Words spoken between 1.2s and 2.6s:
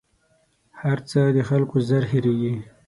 د خلکو ژر هېرېـږي